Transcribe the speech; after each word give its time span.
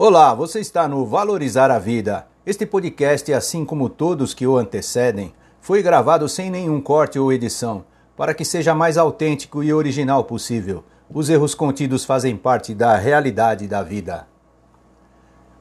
Olá, 0.00 0.32
você 0.32 0.60
está 0.60 0.86
no 0.86 1.04
Valorizar 1.04 1.72
a 1.72 1.78
Vida. 1.80 2.28
Este 2.46 2.64
podcast, 2.64 3.32
assim 3.32 3.64
como 3.64 3.88
todos 3.88 4.32
que 4.32 4.46
o 4.46 4.56
antecedem, 4.56 5.34
foi 5.60 5.82
gravado 5.82 6.28
sem 6.28 6.52
nenhum 6.52 6.80
corte 6.80 7.18
ou 7.18 7.32
edição, 7.32 7.84
para 8.16 8.32
que 8.32 8.44
seja 8.44 8.76
mais 8.76 8.96
autêntico 8.96 9.60
e 9.60 9.72
original 9.72 10.22
possível. 10.22 10.84
Os 11.12 11.28
erros 11.28 11.52
contidos 11.52 12.04
fazem 12.04 12.36
parte 12.36 12.76
da 12.76 12.96
realidade 12.96 13.66
da 13.66 13.82
vida. 13.82 14.28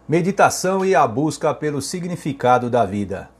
Meditação 0.07 0.85
e 0.85 0.93
a 0.93 1.07
busca 1.07 1.51
pelo 1.51 1.81
significado 1.81 2.69
da 2.69 2.85
vida. 2.85 3.31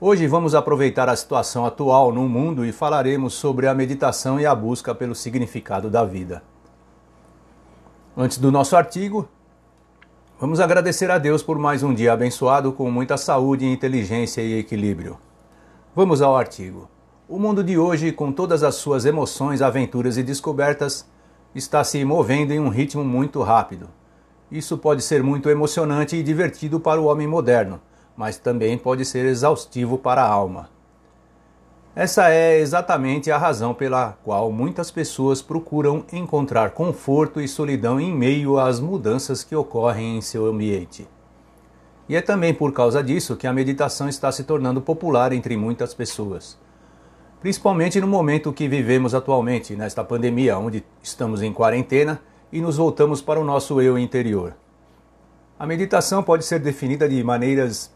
Hoje 0.00 0.28
vamos 0.28 0.54
aproveitar 0.54 1.08
a 1.08 1.16
situação 1.16 1.66
atual 1.66 2.12
no 2.12 2.28
mundo 2.28 2.64
e 2.64 2.70
falaremos 2.70 3.34
sobre 3.34 3.66
a 3.66 3.74
meditação 3.74 4.38
e 4.38 4.46
a 4.46 4.54
busca 4.54 4.94
pelo 4.94 5.16
significado 5.16 5.90
da 5.90 6.04
vida. 6.04 6.44
Antes 8.16 8.38
do 8.38 8.52
nosso 8.52 8.76
artigo, 8.76 9.28
Vamos 10.36 10.58
agradecer 10.58 11.12
a 11.12 11.16
Deus 11.16 11.44
por 11.44 11.60
mais 11.60 11.84
um 11.84 11.94
dia 11.94 12.12
abençoado 12.12 12.72
com 12.72 12.90
muita 12.90 13.16
saúde, 13.16 13.64
inteligência 13.64 14.42
e 14.42 14.58
equilíbrio. 14.58 15.16
Vamos 15.94 16.20
ao 16.20 16.36
artigo. 16.36 16.90
O 17.28 17.38
mundo 17.38 17.62
de 17.62 17.78
hoje, 17.78 18.10
com 18.10 18.32
todas 18.32 18.64
as 18.64 18.74
suas 18.74 19.04
emoções, 19.04 19.62
aventuras 19.62 20.18
e 20.18 20.24
descobertas, 20.24 21.08
está 21.54 21.84
se 21.84 22.04
movendo 22.04 22.50
em 22.52 22.58
um 22.58 22.68
ritmo 22.68 23.04
muito 23.04 23.40
rápido. 23.42 23.88
Isso 24.50 24.76
pode 24.76 25.02
ser 25.02 25.22
muito 25.22 25.48
emocionante 25.48 26.16
e 26.16 26.22
divertido 26.22 26.80
para 26.80 27.00
o 27.00 27.04
homem 27.04 27.28
moderno, 27.28 27.80
mas 28.16 28.36
também 28.36 28.76
pode 28.76 29.04
ser 29.04 29.24
exaustivo 29.26 29.98
para 29.98 30.24
a 30.24 30.28
alma. 30.28 30.68
Essa 31.96 32.28
é 32.28 32.58
exatamente 32.58 33.30
a 33.30 33.38
razão 33.38 33.72
pela 33.72 34.18
qual 34.24 34.50
muitas 34.50 34.90
pessoas 34.90 35.40
procuram 35.40 36.04
encontrar 36.12 36.72
conforto 36.72 37.40
e 37.40 37.46
solidão 37.46 38.00
em 38.00 38.12
meio 38.12 38.58
às 38.58 38.80
mudanças 38.80 39.44
que 39.44 39.54
ocorrem 39.54 40.16
em 40.16 40.20
seu 40.20 40.46
ambiente. 40.46 41.06
E 42.08 42.16
é 42.16 42.20
também 42.20 42.52
por 42.52 42.72
causa 42.72 43.00
disso 43.00 43.36
que 43.36 43.46
a 43.46 43.52
meditação 43.52 44.08
está 44.08 44.32
se 44.32 44.42
tornando 44.42 44.80
popular 44.80 45.32
entre 45.32 45.56
muitas 45.56 45.94
pessoas. 45.94 46.58
Principalmente 47.40 48.00
no 48.00 48.08
momento 48.08 48.52
que 48.52 48.66
vivemos 48.66 49.14
atualmente, 49.14 49.76
nesta 49.76 50.02
pandemia, 50.02 50.58
onde 50.58 50.84
estamos 51.00 51.42
em 51.42 51.52
quarentena 51.52 52.20
e 52.50 52.60
nos 52.60 52.76
voltamos 52.76 53.22
para 53.22 53.38
o 53.38 53.44
nosso 53.44 53.80
eu 53.80 53.96
interior. 53.96 54.56
A 55.56 55.64
meditação 55.64 56.24
pode 56.24 56.44
ser 56.44 56.58
definida 56.58 57.08
de 57.08 57.22
maneiras 57.22 57.94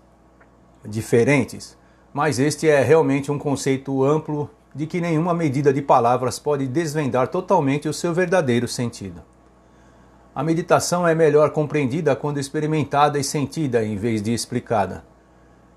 diferentes 0.87 1.78
mas 2.13 2.39
este 2.39 2.69
é 2.69 2.83
realmente 2.83 3.31
um 3.31 3.39
conceito 3.39 4.03
amplo 4.05 4.51
de 4.75 4.87
que 4.87 5.01
nenhuma 5.01 5.35
medida 5.35 5.73
de 5.73 5.83
palavras 5.83 6.39
pode 6.39 6.67
desvendar 6.67 7.29
totalmente 7.29 7.89
o 7.89 7.93
seu 7.93 8.13
verdadeiro 8.15 8.69
sentido. 8.69 9.23
A 10.35 10.43
meditação 10.43 11.07
é 11.07 11.15
melhor 11.15 11.51
compreendida 11.51 12.15
quando 12.15 12.39
experimentada 12.39 13.19
e 13.19 13.25
sentida 13.25 13.85
em 13.85 13.97
vez 13.97 14.23
de 14.23 14.33
explicada. 14.33 15.05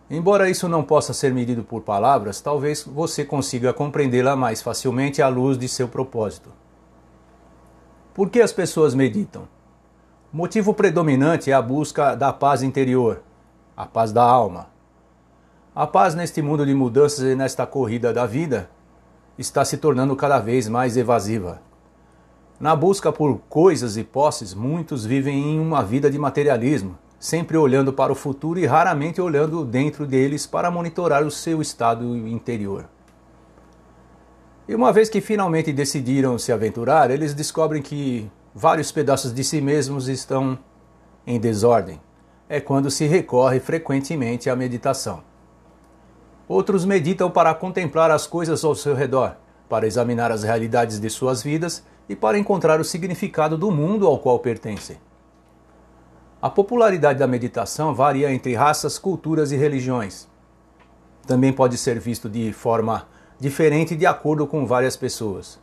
Embora 0.10 0.50
isso 0.50 0.68
não 0.68 0.84
possa 0.84 1.14
ser 1.14 1.34
medido 1.34 1.64
por 1.64 1.82
palavras, 1.82 2.42
talvez 2.42 2.84
você 2.84 3.26
consiga 3.26 3.74
compreendê-la 3.74 4.36
mais 4.36 4.62
facilmente 4.62 5.22
à 5.22 5.28
luz 5.28 5.58
de 5.58 5.68
seu 5.68 5.88
propósito. 5.88 6.50
Por 8.14 8.30
que 8.30 8.42
as 8.42 8.52
pessoas 8.52 8.94
meditam? 8.94 9.48
O 10.34 10.38
motivo 10.38 10.74
predominante 10.74 11.50
é 11.50 11.54
a 11.54 11.62
busca 11.62 12.14
da 12.14 12.32
paz 12.32 12.62
interior, 12.62 13.22
a 13.76 13.86
paz 13.86 14.12
da 14.12 14.22
alma, 14.22 14.68
a 15.74 15.88
paz 15.88 16.14
neste 16.14 16.42
mundo 16.42 16.66
de 16.66 16.74
mudanças 16.74 17.22
e 17.22 17.34
nesta 17.34 17.66
corrida 17.66 18.12
da 18.12 18.26
vida 18.26 18.70
está 19.38 19.64
se 19.64 19.78
tornando 19.78 20.14
cada 20.18 20.38
vez 20.38 20.68
mais 20.68 20.98
evasiva. 20.98 21.62
Na 22.60 22.76
busca 22.76 23.10
por 23.10 23.40
coisas 23.48 23.96
e 23.96 24.04
posses, 24.04 24.54
muitos 24.54 25.06
vivem 25.06 25.56
em 25.56 25.60
uma 25.62 25.82
vida 25.82 26.12
de 26.12 26.20
materialismo, 26.20 26.98
sempre 27.18 27.56
olhando 27.56 27.94
para 27.94 28.12
o 28.12 28.16
futuro 28.16 28.60
e 28.60 28.66
raramente 28.66 29.22
olhando 29.22 29.64
dentro 29.64 30.06
deles 30.06 30.46
para 30.46 30.70
monitorar 30.70 31.24
o 31.24 31.32
seu 31.32 31.62
estado 31.62 32.18
interior. 32.28 32.90
E 34.68 34.76
uma 34.76 34.92
vez 34.92 35.10
que 35.10 35.22
finalmente 35.22 35.72
decidiram 35.72 36.38
se 36.38 36.52
aventurar, 36.52 37.10
eles 37.10 37.34
descobrem 37.34 37.82
que 37.82 38.30
vários 38.54 38.92
pedaços 38.92 39.34
de 39.34 39.44
si 39.44 39.62
mesmos 39.62 40.10
estão 40.10 40.60
em 41.26 41.40
desordem. 41.40 42.02
É 42.50 42.60
quando 42.60 42.92
se 42.92 43.08
recorre 43.08 43.62
frequentemente 43.62 44.50
à 44.50 44.56
meditação. 44.56 45.31
Outros 46.52 46.84
meditam 46.84 47.32
para 47.32 47.56
contemplar 47.56 48.12
as 48.12 48.28
coisas 48.28 48.66
ao 48.66 48.76
seu 48.76 48.94
redor, 48.94 49.38
para 49.70 49.88
examinar 49.88 50.34
as 50.34 50.44
realidades 50.44 51.00
de 51.00 51.10
suas 51.10 51.42
vidas 51.42 51.82
e 52.10 52.14
para 52.14 52.38
encontrar 52.38 52.78
o 52.78 52.84
significado 52.84 53.58
do 53.58 53.72
mundo 53.72 54.06
ao 54.06 54.20
qual 54.20 54.38
pertencem. 54.38 54.98
A 56.42 56.50
popularidade 56.50 57.20
da 57.20 57.26
meditação 57.26 57.96
varia 57.96 58.34
entre 58.34 58.54
raças, 58.54 59.00
culturas 59.00 59.54
e 59.54 59.56
religiões. 59.56 60.28
Também 61.26 61.54
pode 61.54 61.78
ser 61.78 61.98
visto 62.02 62.30
de 62.30 62.52
forma 62.52 63.08
diferente 63.40 63.96
de 63.96 64.06
acordo 64.06 64.46
com 64.46 64.66
várias 64.66 64.98
pessoas. 64.98 65.58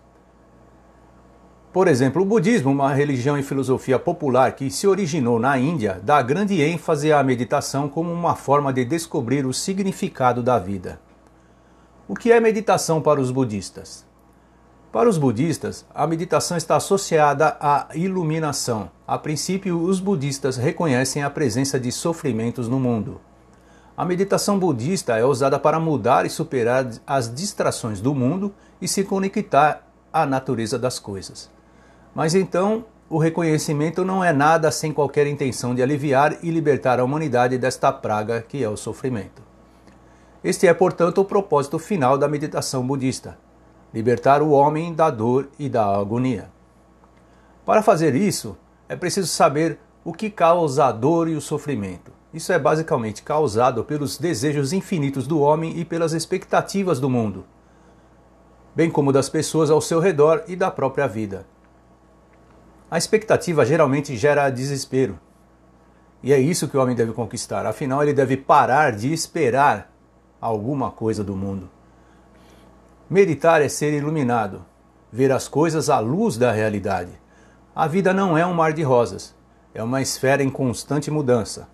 Por 1.78 1.86
exemplo, 1.86 2.22
o 2.22 2.24
budismo, 2.24 2.72
uma 2.72 2.92
religião 2.92 3.38
e 3.38 3.42
filosofia 3.44 4.00
popular 4.00 4.50
que 4.50 4.68
se 4.68 4.84
originou 4.88 5.38
na 5.38 5.56
Índia, 5.56 6.00
dá 6.02 6.20
grande 6.20 6.60
ênfase 6.60 7.12
à 7.12 7.22
meditação 7.22 7.88
como 7.88 8.12
uma 8.12 8.34
forma 8.34 8.72
de 8.72 8.84
descobrir 8.84 9.46
o 9.46 9.54
significado 9.54 10.42
da 10.42 10.58
vida. 10.58 10.98
O 12.08 12.16
que 12.16 12.32
é 12.32 12.40
meditação 12.40 13.00
para 13.00 13.20
os 13.20 13.30
budistas? 13.30 14.04
Para 14.90 15.08
os 15.08 15.16
budistas, 15.16 15.86
a 15.94 16.04
meditação 16.04 16.56
está 16.56 16.74
associada 16.74 17.56
à 17.60 17.86
iluminação. 17.94 18.90
A 19.06 19.16
princípio, 19.16 19.80
os 19.80 20.00
budistas 20.00 20.56
reconhecem 20.56 21.22
a 21.22 21.30
presença 21.30 21.78
de 21.78 21.92
sofrimentos 21.92 22.66
no 22.66 22.80
mundo. 22.80 23.20
A 23.96 24.04
meditação 24.04 24.58
budista 24.58 25.16
é 25.16 25.24
usada 25.24 25.60
para 25.60 25.78
mudar 25.78 26.26
e 26.26 26.28
superar 26.28 26.90
as 27.06 27.32
distrações 27.32 28.00
do 28.00 28.16
mundo 28.16 28.52
e 28.82 28.88
se 28.88 29.04
conectar 29.04 29.88
à 30.12 30.26
natureza 30.26 30.76
das 30.76 30.98
coisas. 30.98 31.56
Mas 32.18 32.34
então, 32.34 32.84
o 33.08 33.16
reconhecimento 33.16 34.04
não 34.04 34.24
é 34.24 34.32
nada 34.32 34.72
sem 34.72 34.92
qualquer 34.92 35.28
intenção 35.28 35.72
de 35.72 35.80
aliviar 35.80 36.36
e 36.42 36.50
libertar 36.50 36.98
a 36.98 37.04
humanidade 37.04 37.56
desta 37.56 37.92
praga 37.92 38.42
que 38.42 38.60
é 38.60 38.68
o 38.68 38.76
sofrimento. 38.76 39.40
Este 40.42 40.66
é, 40.66 40.74
portanto, 40.74 41.20
o 41.20 41.24
propósito 41.24 41.78
final 41.78 42.18
da 42.18 42.26
meditação 42.26 42.84
budista: 42.84 43.38
libertar 43.94 44.42
o 44.42 44.50
homem 44.50 44.92
da 44.92 45.10
dor 45.10 45.48
e 45.60 45.68
da 45.68 45.96
agonia. 45.96 46.50
Para 47.64 47.82
fazer 47.82 48.16
isso, 48.16 48.56
é 48.88 48.96
preciso 48.96 49.28
saber 49.28 49.78
o 50.04 50.12
que 50.12 50.28
causa 50.28 50.86
a 50.86 50.90
dor 50.90 51.28
e 51.28 51.36
o 51.36 51.40
sofrimento. 51.40 52.10
Isso 52.34 52.52
é 52.52 52.58
basicamente 52.58 53.22
causado 53.22 53.84
pelos 53.84 54.18
desejos 54.18 54.72
infinitos 54.72 55.24
do 55.24 55.38
homem 55.38 55.78
e 55.78 55.84
pelas 55.84 56.12
expectativas 56.14 56.98
do 56.98 57.08
mundo, 57.08 57.44
bem 58.74 58.90
como 58.90 59.12
das 59.12 59.28
pessoas 59.28 59.70
ao 59.70 59.80
seu 59.80 60.00
redor 60.00 60.42
e 60.48 60.56
da 60.56 60.68
própria 60.68 61.06
vida. 61.06 61.46
A 62.90 62.96
expectativa 62.96 63.66
geralmente 63.66 64.16
gera 64.16 64.48
desespero. 64.48 65.18
E 66.22 66.32
é 66.32 66.38
isso 66.38 66.66
que 66.68 66.76
o 66.76 66.80
homem 66.80 66.96
deve 66.96 67.12
conquistar. 67.12 67.66
Afinal, 67.66 68.02
ele 68.02 68.14
deve 68.14 68.36
parar 68.36 68.92
de 68.92 69.12
esperar 69.12 69.92
alguma 70.40 70.90
coisa 70.90 71.22
do 71.22 71.36
mundo. 71.36 71.68
Meditar 73.08 73.60
é 73.60 73.68
ser 73.68 73.92
iluminado, 73.92 74.64
ver 75.12 75.30
as 75.30 75.48
coisas 75.48 75.90
à 75.90 75.98
luz 75.98 76.38
da 76.38 76.50
realidade. 76.50 77.12
A 77.76 77.86
vida 77.86 78.14
não 78.14 78.38
é 78.38 78.46
um 78.46 78.54
mar 78.54 78.72
de 78.72 78.82
rosas, 78.82 79.34
é 79.74 79.82
uma 79.82 80.00
esfera 80.00 80.42
em 80.42 80.50
constante 80.50 81.10
mudança. 81.10 81.68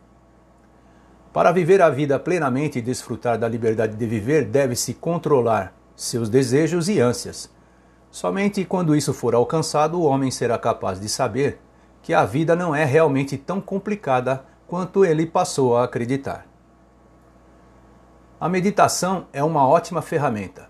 Para 1.33 1.53
viver 1.53 1.81
a 1.81 1.91
vida 1.91 2.19
plenamente 2.19 2.79
e 2.79 2.83
desfrutar 2.83 3.39
da 3.39 3.49
liberdade 3.49 3.97
de 3.97 4.07
viver, 4.07 4.45
deve-se 4.45 4.95
controlar 4.95 5.73
seus 5.97 6.29
desejos 6.29 6.89
e 6.89 7.01
ânsias 7.01 7.54
Somente 8.15 8.65
quando 8.65 8.95
isso 8.95 9.13
for 9.13 9.35
alcançado, 9.35 9.99
o 9.99 10.05
homem 10.05 10.31
será 10.31 10.57
capaz 10.57 11.01
de 11.01 11.09
saber 11.09 11.59
que 12.01 12.15
a 12.15 12.25
vida 12.25 12.55
não 12.55 12.73
é 12.73 12.85
realmente 12.85 13.37
tão 13.37 13.61
complicada 13.61 14.45
quanto 14.69 15.05
ele 15.05 15.27
passou 15.27 15.77
a 15.77 15.83
acreditar. 15.83 16.47
A 18.41 18.49
meditação 18.49 19.27
é 19.33 19.43
uma 19.43 19.67
ótima 19.67 20.01
ferramenta. 20.01 20.69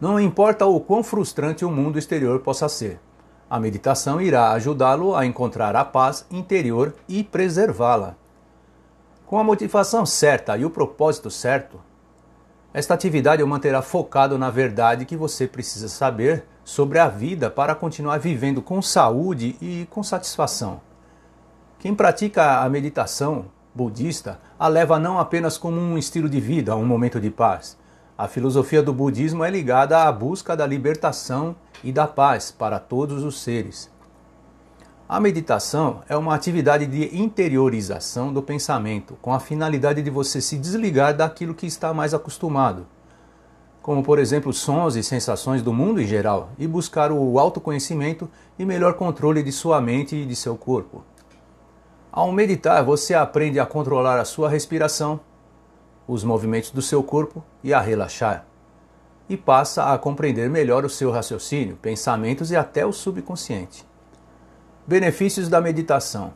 Não 0.00 0.18
importa 0.18 0.64
o 0.64 0.80
quão 0.80 1.04
frustrante 1.04 1.62
o 1.62 1.70
mundo 1.70 1.98
exterior 1.98 2.40
possa 2.40 2.70
ser, 2.70 2.98
a 3.48 3.60
meditação 3.60 4.18
irá 4.18 4.52
ajudá-lo 4.52 5.14
a 5.14 5.26
encontrar 5.26 5.76
a 5.76 5.84
paz 5.84 6.24
interior 6.30 6.94
e 7.06 7.22
preservá-la. 7.22 8.14
Com 9.26 9.38
a 9.38 9.44
motivação 9.44 10.06
certa 10.06 10.56
e 10.56 10.64
o 10.64 10.70
propósito 10.70 11.30
certo, 11.30 11.78
esta 12.76 12.92
atividade 12.92 13.42
o 13.42 13.48
manterá 13.48 13.80
focado 13.80 14.36
na 14.36 14.50
verdade 14.50 15.06
que 15.06 15.16
você 15.16 15.46
precisa 15.46 15.88
saber 15.88 16.44
sobre 16.62 16.98
a 16.98 17.08
vida 17.08 17.48
para 17.48 17.74
continuar 17.74 18.18
vivendo 18.18 18.60
com 18.60 18.82
saúde 18.82 19.56
e 19.62 19.88
com 19.88 20.02
satisfação. 20.02 20.82
Quem 21.78 21.94
pratica 21.94 22.60
a 22.60 22.68
meditação 22.68 23.46
budista 23.74 24.38
a 24.58 24.68
leva 24.68 24.98
não 24.98 25.18
apenas 25.18 25.56
como 25.56 25.80
um 25.80 25.96
estilo 25.96 26.28
de 26.28 26.38
vida, 26.38 26.76
um 26.76 26.84
momento 26.84 27.18
de 27.18 27.30
paz. 27.30 27.78
A 28.18 28.28
filosofia 28.28 28.82
do 28.82 28.92
budismo 28.92 29.42
é 29.42 29.48
ligada 29.48 30.02
à 30.02 30.12
busca 30.12 30.54
da 30.54 30.66
libertação 30.66 31.56
e 31.82 31.90
da 31.90 32.06
paz 32.06 32.50
para 32.50 32.78
todos 32.78 33.24
os 33.24 33.40
seres. 33.40 33.90
A 35.08 35.20
meditação 35.20 36.02
é 36.08 36.16
uma 36.16 36.34
atividade 36.34 36.84
de 36.84 37.16
interiorização 37.16 38.32
do 38.32 38.42
pensamento, 38.42 39.16
com 39.22 39.32
a 39.32 39.38
finalidade 39.38 40.02
de 40.02 40.10
você 40.10 40.40
se 40.40 40.58
desligar 40.58 41.16
daquilo 41.16 41.54
que 41.54 41.64
está 41.64 41.94
mais 41.94 42.12
acostumado, 42.12 42.88
como 43.80 44.02
por 44.02 44.18
exemplo 44.18 44.52
sons 44.52 44.96
e 44.96 45.04
sensações 45.04 45.62
do 45.62 45.72
mundo 45.72 46.02
em 46.02 46.06
geral, 46.08 46.50
e 46.58 46.66
buscar 46.66 47.12
o 47.12 47.38
autoconhecimento 47.38 48.28
e 48.58 48.64
melhor 48.64 48.94
controle 48.94 49.44
de 49.44 49.52
sua 49.52 49.80
mente 49.80 50.16
e 50.16 50.26
de 50.26 50.34
seu 50.34 50.56
corpo. 50.56 51.04
Ao 52.10 52.32
meditar, 52.32 52.82
você 52.82 53.14
aprende 53.14 53.60
a 53.60 53.66
controlar 53.66 54.18
a 54.18 54.24
sua 54.24 54.48
respiração, 54.48 55.20
os 56.08 56.24
movimentos 56.24 56.72
do 56.72 56.82
seu 56.82 57.00
corpo 57.00 57.44
e 57.62 57.72
a 57.72 57.80
relaxar. 57.80 58.44
E 59.28 59.36
passa 59.36 59.92
a 59.92 59.98
compreender 59.98 60.50
melhor 60.50 60.84
o 60.84 60.90
seu 60.90 61.12
raciocínio, 61.12 61.76
pensamentos 61.76 62.50
e 62.50 62.56
até 62.56 62.84
o 62.84 62.92
subconsciente. 62.92 63.86
Benefícios 64.88 65.48
da 65.48 65.60
meditação: 65.60 66.32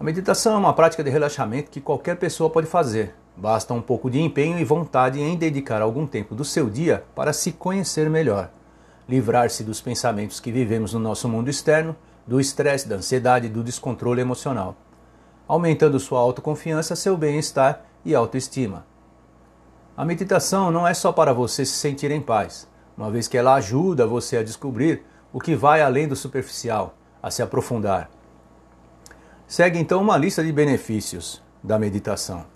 A 0.00 0.02
meditação 0.02 0.54
é 0.54 0.58
uma 0.58 0.72
prática 0.72 1.04
de 1.04 1.08
relaxamento 1.08 1.70
que 1.70 1.80
qualquer 1.80 2.16
pessoa 2.16 2.50
pode 2.50 2.66
fazer. 2.66 3.14
Basta 3.36 3.72
um 3.72 3.80
pouco 3.80 4.10
de 4.10 4.20
empenho 4.20 4.58
e 4.58 4.64
vontade 4.64 5.20
em 5.20 5.36
dedicar 5.36 5.80
algum 5.82 6.04
tempo 6.04 6.34
do 6.34 6.44
seu 6.44 6.68
dia 6.68 7.04
para 7.14 7.32
se 7.32 7.52
conhecer 7.52 8.10
melhor, 8.10 8.50
livrar-se 9.08 9.62
dos 9.62 9.80
pensamentos 9.80 10.40
que 10.40 10.50
vivemos 10.50 10.92
no 10.92 10.98
nosso 10.98 11.28
mundo 11.28 11.48
externo, 11.48 11.94
do 12.26 12.40
estresse, 12.40 12.88
da 12.88 12.96
ansiedade 12.96 13.46
e 13.46 13.50
do 13.50 13.62
descontrole 13.62 14.20
emocional, 14.20 14.74
aumentando 15.46 16.00
sua 16.00 16.18
autoconfiança, 16.18 16.96
seu 16.96 17.16
bem-estar 17.16 17.84
e 18.04 18.16
autoestima. 18.16 18.84
A 19.96 20.04
meditação 20.04 20.72
não 20.72 20.88
é 20.88 20.92
só 20.92 21.12
para 21.12 21.32
você 21.32 21.64
se 21.64 21.74
sentir 21.74 22.10
em 22.10 22.20
paz, 22.20 22.66
uma 22.96 23.12
vez 23.12 23.28
que 23.28 23.38
ela 23.38 23.54
ajuda 23.54 24.08
você 24.08 24.38
a 24.38 24.42
descobrir 24.42 25.04
o 25.32 25.40
que 25.40 25.54
vai 25.54 25.82
além 25.82 26.08
do 26.08 26.16
superficial, 26.16 26.94
a 27.22 27.30
se 27.30 27.42
aprofundar. 27.42 28.10
Segue 29.46 29.78
então 29.78 30.00
uma 30.00 30.16
lista 30.16 30.42
de 30.42 30.52
benefícios 30.52 31.42
da 31.62 31.78
meditação. 31.78 32.46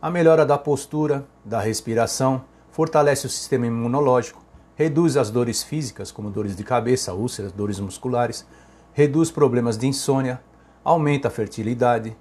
A 0.00 0.10
melhora 0.10 0.44
da 0.44 0.56
postura, 0.56 1.26
da 1.44 1.60
respiração, 1.60 2.44
fortalece 2.70 3.26
o 3.26 3.30
sistema 3.30 3.66
imunológico, 3.66 4.42
reduz 4.74 5.16
as 5.16 5.30
dores 5.30 5.62
físicas, 5.62 6.10
como 6.10 6.30
dores 6.30 6.56
de 6.56 6.64
cabeça, 6.64 7.12
úlceras, 7.12 7.52
dores 7.52 7.78
musculares, 7.78 8.46
reduz 8.92 9.30
problemas 9.30 9.76
de 9.76 9.86
insônia, 9.86 10.40
aumenta 10.82 11.28
a 11.28 11.30
fertilidade, 11.30 12.16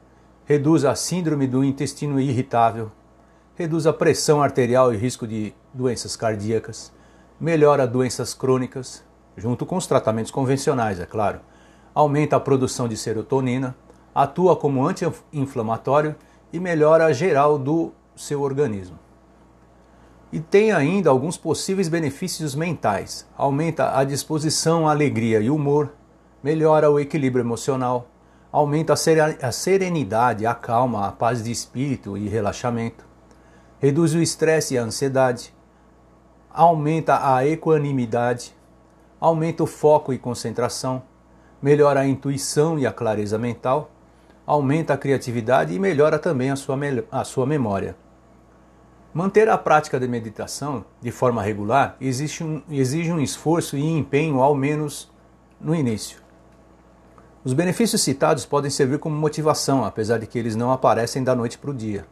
reduz 0.45 0.84
a 0.84 0.95
síndrome 0.95 1.48
do 1.48 1.63
intestino 1.63 2.19
irritável, 2.19 2.92
reduz 3.56 3.88
a 3.88 3.94
pressão 3.94 4.42
arterial 4.42 4.94
e 4.94 4.98
risco 4.98 5.25
de 5.25 5.54
doenças 5.74 6.16
cardíacas, 6.16 6.92
melhora 7.40 7.88
doenças 7.88 8.34
crônicas, 8.34 9.04
junto 9.38 9.66
com 9.66 9.78
os 9.78 9.88
tratamentos 9.88 10.31
convencionais, 10.31 11.00
é 11.00 11.06
claro. 11.06 11.40
Aumenta 11.94 12.36
a 12.36 12.40
produção 12.40 12.88
de 12.88 12.96
serotonina, 12.96 13.76
atua 14.14 14.56
como 14.56 14.86
anti-inflamatório 14.86 16.16
e 16.52 16.60
melhora 16.60 17.06
a 17.06 17.14
geral 17.14 17.58
do 17.58 17.92
seu 18.16 18.42
organismo. 18.42 18.98
E 20.31 20.40
tem 20.40 20.72
ainda 20.72 21.10
alguns 21.10 21.38
possíveis 21.38 21.90
benefícios 21.90 22.54
mentais. 22.54 23.28
Aumenta 23.36 23.98
a 23.98 24.04
disposição, 24.04 24.88
a 24.88 24.92
alegria 24.92 25.40
e 25.40 25.50
o 25.50 25.56
humor, 25.56 25.92
melhora 26.44 26.90
o 26.92 27.00
equilíbrio 27.00 27.44
emocional, 27.44 28.08
aumenta 28.52 28.94
a 28.94 29.52
serenidade, 29.52 30.46
a 30.46 30.56
calma, 30.56 31.08
a 31.08 31.12
paz 31.12 31.44
de 31.44 31.52
espírito 31.52 32.18
e 32.18 32.28
relaxamento, 32.28 33.06
reduz 33.80 34.14
o 34.14 34.22
estresse 34.22 34.74
e 34.74 34.78
a 34.78 34.84
ansiedade, 34.84 35.54
aumenta 36.52 37.34
a 37.36 37.46
equanimidade, 37.46 38.56
aumenta 39.19 39.63
o 39.63 39.68
foco 39.68 40.13
e 40.13 40.18
concentração, 40.18 41.04
melhora 41.62 42.01
a 42.01 42.07
intuição 42.07 42.80
e 42.80 42.88
a 42.88 42.92
clareza 42.92 43.38
mental, 43.38 43.92
aumenta 44.45 44.94
a 44.94 44.98
criatividade 44.98 45.74
e 45.74 45.80
melhora 45.80 46.18
também 46.18 46.50
a 46.50 46.56
sua, 46.56 46.77
a 47.12 47.24
sua 47.24 47.45
memória. 47.45 47.95
Manter 49.13 49.50
a 49.50 49.57
prática 49.57 50.00
de 50.00 50.07
meditação 50.07 50.86
de 51.01 51.12
forma 51.12 51.42
regular 51.42 51.98
exige 52.00 52.44
um, 52.44 52.62
exige 52.69 53.12
um 53.12 53.19
esforço 53.19 53.75
e 53.75 53.83
empenho, 53.83 54.42
ao 54.42 54.56
menos 54.56 55.12
no 55.60 55.75
início. 55.75 56.19
Os 57.44 57.54
benefícios 57.54 58.01
citados 58.01 58.45
podem 58.45 58.69
servir 58.69 59.00
como 59.00 59.16
motivação, 59.16 59.83
apesar 59.83 60.19
de 60.19 60.27
que 60.27 60.38
eles 60.38 60.56
não 60.56 60.71
aparecem 60.71 61.24
da 61.24 61.33
noite 61.36 61.57
para 61.57 61.71
o 61.71 61.74
dia. 61.74 62.06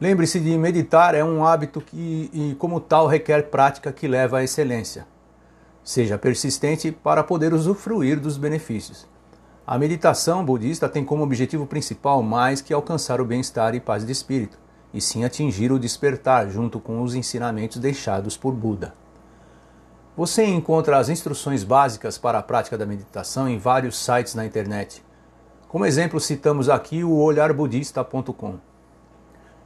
Lembre-se 0.00 0.40
de 0.40 0.58
meditar 0.58 1.14
é 1.14 1.22
um 1.22 1.44
hábito 1.44 1.80
que, 1.80 2.30
e 2.32 2.56
como 2.58 2.80
tal, 2.80 3.06
requer 3.06 3.50
prática 3.50 3.92
que 3.92 4.08
leva 4.08 4.38
à 4.38 4.44
excelência. 4.44 5.06
Seja 5.84 6.16
persistente 6.16 6.90
para 6.90 7.22
poder 7.22 7.52
usufruir 7.52 8.18
dos 8.18 8.38
benefícios. 8.38 9.06
A 9.66 9.78
meditação 9.78 10.42
budista 10.42 10.88
tem 10.88 11.04
como 11.04 11.22
objetivo 11.22 11.66
principal 11.66 12.22
mais 12.22 12.62
que 12.62 12.72
alcançar 12.72 13.20
o 13.20 13.24
bem-estar 13.24 13.74
e 13.74 13.80
paz 13.80 14.04
de 14.04 14.10
espírito, 14.10 14.58
e 14.94 15.00
sim 15.00 15.24
atingir 15.24 15.70
o 15.70 15.78
despertar 15.78 16.48
junto 16.48 16.80
com 16.80 17.02
os 17.02 17.14
ensinamentos 17.14 17.76
deixados 17.76 18.34
por 18.34 18.54
Buda. 18.54 18.94
Você 20.16 20.44
encontra 20.44 20.96
as 20.96 21.10
instruções 21.10 21.62
básicas 21.64 22.16
para 22.16 22.38
a 22.38 22.42
prática 22.42 22.78
da 22.78 22.86
meditação 22.86 23.46
em 23.46 23.58
vários 23.58 23.98
sites 23.98 24.34
na 24.34 24.46
internet. 24.46 25.04
Como 25.68 25.84
exemplo, 25.84 26.18
citamos 26.18 26.70
aqui 26.70 27.04
o 27.04 27.14
olharbudista.com. 27.16 28.58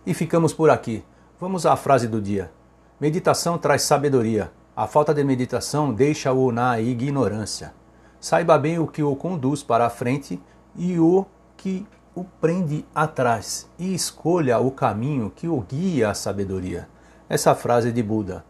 E 0.05 0.15
ficamos 0.15 0.53
por 0.53 0.71
aqui. 0.71 1.05
Vamos 1.39 1.65
à 1.67 1.77
frase 1.77 2.09
do 2.09 2.21
dia. 2.21 2.51
Meditação 2.99 3.59
traz 3.59 3.83
sabedoria. 3.83 4.51
A 4.79 4.87
falta 4.87 5.13
de 5.13 5.25
meditação 5.25 5.93
deixa-o 5.93 6.53
na 6.53 6.81
ignorância. 6.81 7.75
Saiba 8.21 8.57
bem 8.57 8.79
o 8.79 8.87
que 8.87 9.03
o 9.03 9.17
conduz 9.17 9.61
para 9.61 9.85
a 9.85 9.91
frente 9.91 10.41
e 10.77 11.01
o 11.01 11.27
que 11.57 11.85
o 12.15 12.23
prende 12.23 12.87
atrás, 12.95 13.69
e 13.77 13.93
escolha 13.93 14.61
o 14.61 14.71
caminho 14.71 15.33
que 15.35 15.49
o 15.49 15.61
guia 15.63 16.11
à 16.11 16.15
sabedoria. 16.15 16.89
Essa 17.29 17.57
frase 17.57 17.91
de 17.91 18.01
Buda. 18.05 18.45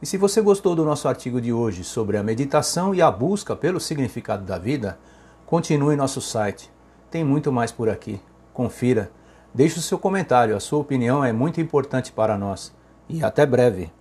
E 0.00 0.06
se 0.06 0.16
você 0.16 0.40
gostou 0.40 0.74
do 0.74 0.82
nosso 0.82 1.08
artigo 1.08 1.42
de 1.42 1.52
hoje 1.52 1.84
sobre 1.84 2.16
a 2.16 2.22
meditação 2.22 2.94
e 2.94 3.02
a 3.02 3.10
busca 3.10 3.54
pelo 3.54 3.78
significado 3.78 4.46
da 4.46 4.56
vida, 4.56 4.98
continue 5.44 5.94
nosso 5.94 6.22
site. 6.22 6.72
Tem 7.10 7.22
muito 7.22 7.52
mais 7.52 7.70
por 7.70 7.90
aqui. 7.90 8.18
Confira. 8.54 9.10
Deixe 9.52 9.78
o 9.78 9.82
seu 9.82 9.98
comentário, 9.98 10.56
a 10.56 10.60
sua 10.60 10.78
opinião 10.78 11.22
é 11.22 11.34
muito 11.34 11.60
importante 11.60 12.12
para 12.12 12.38
nós. 12.38 12.74
E 13.10 13.22
até 13.22 13.44
breve. 13.44 13.92